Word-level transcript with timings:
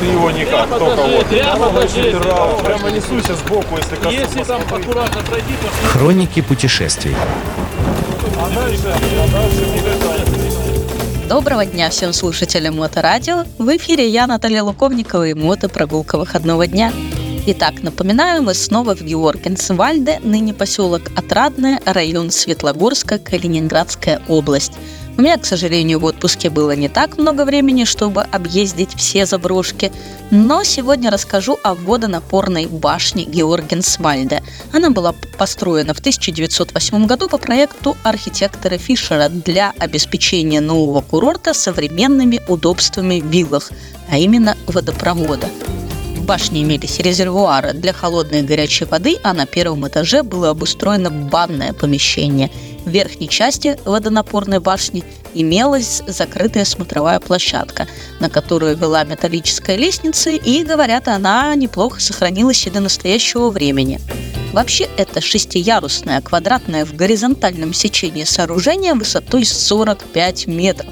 Ты 0.00 0.06
его 0.06 0.30
никак, 0.30 0.68
только 0.68 1.02
вот. 1.02 1.26
прямо 1.26 1.68
покажи. 1.70 2.12
Прямо, 2.18 2.58
прямо 2.58 2.90
несуйся 2.90 3.34
сбоку, 3.34 3.76
если 3.76 3.96
коснусь. 3.96 4.14
Если 4.14 4.42
там 4.44 4.62
аккуратно 4.62 5.22
пройти, 5.22 5.54
то 5.60 5.88
Хроники 5.88 6.40
путешествий. 6.40 7.14
А 8.38 8.50
дальше, 8.50 8.82
а 8.86 9.28
дальше. 9.32 10.26
Доброго 11.28 11.66
дня 11.66 11.90
всем 11.90 12.12
слушателям 12.12 12.76
Моторадио. 12.76 13.44
В 13.58 13.76
эфире 13.76 14.08
я, 14.08 14.26
Наталья 14.26 14.62
Луковникова 14.62 15.26
и 15.26 15.34
мотопрогулка 15.34 16.18
выходного 16.18 16.66
дня. 16.66 16.92
Итак, 17.48 17.82
напоминаю, 17.82 18.42
мы 18.42 18.54
снова 18.54 18.94
в 18.94 19.02
Георгенсвальде, 19.02 20.20
ныне 20.22 20.54
поселок 20.54 21.02
Отрадное, 21.16 21.80
район 21.84 22.30
Светлогорска, 22.30 23.18
Калининградская 23.18 24.20
область. 24.28 24.72
У 25.18 25.22
меня, 25.22 25.38
к 25.38 25.46
сожалению, 25.46 25.98
в 25.98 26.04
отпуске 26.04 26.50
было 26.50 26.76
не 26.76 26.90
так 26.90 27.16
много 27.16 27.46
времени, 27.46 27.84
чтобы 27.84 28.20
объездить 28.20 28.94
все 28.96 29.24
заброшки, 29.24 29.90
но 30.30 30.62
сегодня 30.62 31.10
расскажу 31.10 31.58
о 31.62 31.74
водонапорной 31.74 32.66
башне 32.66 33.24
Георгенсвальде. 33.24 34.42
Она 34.74 34.90
была 34.90 35.14
построена 35.38 35.94
в 35.94 36.00
1908 36.00 37.06
году 37.06 37.28
по 37.28 37.38
проекту 37.38 37.96
архитектора 38.02 38.76
Фишера 38.76 39.30
для 39.30 39.72
обеспечения 39.78 40.60
нового 40.60 41.00
курорта 41.00 41.54
современными 41.54 42.42
удобствами 42.46 43.20
в 43.20 43.26
виллах, 43.26 43.72
а 44.10 44.18
именно 44.18 44.54
водопровода. 44.66 45.48
В 46.14 46.24
башне 46.26 46.62
имелись 46.62 46.98
резервуары 46.98 47.72
для 47.72 47.94
холодной 47.94 48.40
и 48.40 48.42
горячей 48.42 48.84
воды, 48.84 49.16
а 49.22 49.32
на 49.32 49.46
первом 49.46 49.88
этаже 49.88 50.22
было 50.22 50.50
обустроено 50.50 51.10
банное 51.10 51.72
помещение. 51.72 52.50
В 52.86 52.90
верхней 52.90 53.28
части 53.28 53.76
водонапорной 53.84 54.60
башни 54.60 55.02
имелась 55.34 56.02
закрытая 56.06 56.64
смотровая 56.64 57.18
площадка, 57.18 57.88
на 58.20 58.30
которую 58.30 58.76
вела 58.76 59.02
металлическая 59.02 59.76
лестница, 59.76 60.30
и, 60.30 60.62
говорят, 60.62 61.08
она 61.08 61.52
неплохо 61.56 62.00
сохранилась 62.00 62.64
и 62.64 62.70
до 62.70 62.78
настоящего 62.78 63.50
времени. 63.50 64.00
Вообще, 64.52 64.88
это 64.96 65.20
шестиярусное, 65.20 66.20
квадратное 66.20 66.84
в 66.84 66.94
горизонтальном 66.94 67.74
сечении 67.74 68.22
сооружение 68.22 68.94
высотой 68.94 69.44
45 69.44 70.46
метров 70.46 70.90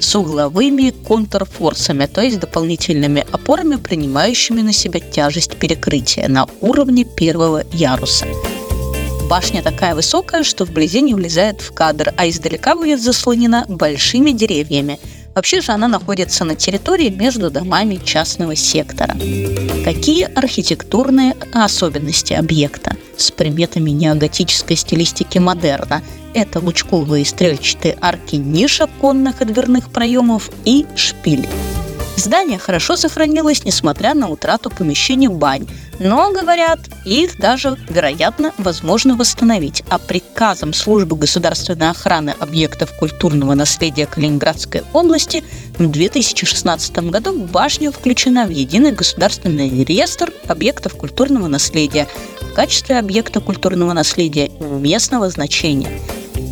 с 0.00 0.14
угловыми 0.16 0.90
контрфорсами, 1.06 2.06
то 2.06 2.22
есть 2.22 2.40
дополнительными 2.40 3.24
опорами, 3.30 3.76
принимающими 3.76 4.62
на 4.62 4.72
себя 4.72 4.98
тяжесть 4.98 5.56
перекрытия 5.56 6.26
на 6.28 6.46
уровне 6.62 7.04
первого 7.04 7.64
яруса. 7.70 8.26
Башня 9.28 9.62
такая 9.62 9.94
высокая, 9.94 10.42
что 10.42 10.64
вблизи 10.64 11.00
не 11.00 11.14
влезает 11.14 11.62
в 11.62 11.72
кадр, 11.72 12.12
а 12.16 12.28
издалека 12.28 12.74
будет 12.74 13.02
заслонена 13.02 13.64
большими 13.68 14.32
деревьями. 14.32 15.00
Вообще 15.34 15.60
же 15.60 15.72
она 15.72 15.88
находится 15.88 16.44
на 16.44 16.54
территории 16.54 17.08
между 17.08 17.50
домами 17.50 17.98
частного 18.04 18.54
сектора. 18.54 19.16
Какие 19.84 20.24
архитектурные 20.24 21.34
особенности 21.52 22.34
объекта 22.34 22.96
с 23.16 23.30
приметами 23.30 23.90
неоготической 23.90 24.76
стилистики 24.76 25.38
модерна? 25.38 26.02
Это 26.34 26.60
лучковые 26.60 27.24
стрельчатые 27.24 27.96
арки 28.00 28.36
ниша 28.36 28.88
конных 29.00 29.40
и 29.40 29.46
дверных 29.46 29.90
проемов 29.90 30.50
и 30.64 30.84
шпиль. 30.96 31.48
Здание 32.16 32.58
хорошо 32.58 32.96
сохранилось, 32.96 33.64
несмотря 33.64 34.14
на 34.14 34.28
утрату 34.28 34.70
помещений 34.70 35.28
бань, 35.28 35.66
но, 35.98 36.32
говорят, 36.32 36.78
их 37.04 37.38
даже, 37.38 37.76
вероятно, 37.88 38.52
возможно 38.58 39.16
восстановить. 39.16 39.82
А 39.88 39.98
приказом 39.98 40.72
Службы 40.72 41.16
государственной 41.16 41.90
охраны 41.90 42.34
объектов 42.38 42.92
культурного 42.96 43.54
наследия 43.54 44.06
Калининградской 44.06 44.82
области 44.92 45.42
в 45.76 45.90
2016 45.90 46.96
году 47.10 47.32
в 47.32 47.50
башню 47.50 47.90
включена 47.90 48.46
в 48.46 48.50
единый 48.50 48.92
государственный 48.92 49.84
реестр 49.84 50.32
объектов 50.46 50.94
культурного 50.96 51.48
наследия 51.48 52.08
в 52.40 52.54
качестве 52.54 52.98
объекта 52.98 53.40
культурного 53.40 53.92
наследия 53.92 54.50
местного 54.60 55.28
значения. 55.30 56.00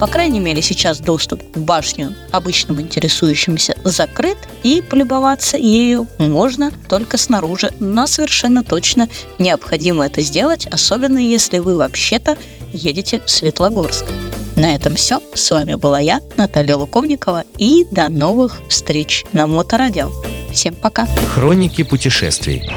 По 0.03 0.09
крайней 0.09 0.41
мере, 0.41 0.63
сейчас 0.63 0.99
доступ 0.99 1.41
в 1.55 1.61
башню 1.61 2.17
обычным 2.33 2.81
интересующимся 2.81 3.77
закрыт, 3.85 4.37
и 4.65 4.83
полюбоваться 4.83 5.57
ею 5.57 6.09
можно 6.19 6.73
только 6.89 7.17
снаружи, 7.17 7.71
но 7.79 8.09
совершенно 8.09 8.65
точно 8.65 9.09
необходимо 9.39 10.05
это 10.05 10.21
сделать, 10.21 10.67
особенно 10.67 11.19
если 11.19 11.61
вы 11.61 11.77
вообще-то 11.77 12.37
едете 12.73 13.23
в 13.25 13.31
Светлогорск. 13.31 14.05
На 14.57 14.75
этом 14.75 14.97
все. 14.97 15.21
С 15.35 15.49
вами 15.53 15.77
была 15.77 16.01
я, 16.01 16.21
Наталья 16.37 16.75
Луковникова, 16.75 17.45
и 17.57 17.87
до 17.93 18.09
новых 18.09 18.61
встреч 18.69 19.25
на 19.33 19.47
Моторадио. 19.47 20.11
Всем 20.53 20.75
пока! 20.75 21.07
Хроники 21.33 21.85
путешествий. 21.85 22.69